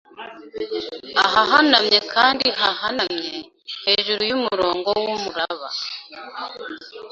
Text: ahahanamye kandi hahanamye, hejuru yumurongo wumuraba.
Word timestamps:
ahahanamye 1.25 1.99
kandi 2.13 2.45
hahanamye, 2.61 3.33
hejuru 3.85 4.21
yumurongo 4.29 4.87
wumuraba. 5.01 5.67